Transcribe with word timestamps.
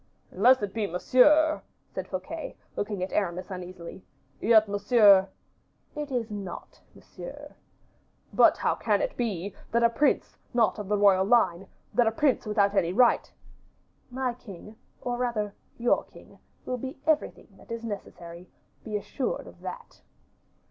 "Unless 0.31 0.63
it 0.63 0.73
be 0.73 0.87
Monsieur," 0.87 1.61
said 1.93 2.07
Fouquet, 2.07 2.57
looking 2.75 3.03
at 3.03 3.11
Aramis 3.13 3.51
uneasily; 3.51 4.03
"yet 4.39 4.67
Monsieur" 4.67 5.29
"It 5.95 6.09
is 6.09 6.31
not 6.31 6.81
Monsieur." 6.95 7.53
"But 8.33 8.57
how 8.57 8.73
can 8.73 9.03
it 9.03 9.15
be, 9.15 9.53
that 9.71 9.83
a 9.83 9.91
prince 9.91 10.39
not 10.55 10.79
of 10.79 10.87
the 10.87 10.97
royal 10.97 11.23
line, 11.25 11.67
that 11.93 12.07
a 12.07 12.11
prince 12.11 12.47
without 12.47 12.73
any 12.73 12.91
right" 12.91 13.31
"My 14.19 14.33
king, 14.33 14.75
or 15.03 15.17
rather 15.17 15.53
your 15.77 16.03
king, 16.03 16.39
will 16.65 16.79
be 16.79 16.97
everything 17.05 17.49
that 17.59 17.71
is 17.71 17.83
necessary, 17.85 18.49
be 18.83 18.97
assured 18.97 19.45
of 19.45 19.61
that." 19.61 20.01